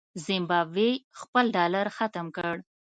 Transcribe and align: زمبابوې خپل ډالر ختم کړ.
زمبابوې 0.25 0.91
خپل 1.19 1.45
ډالر 1.55 1.85
ختم 1.97 2.25
کړ. 2.35 2.55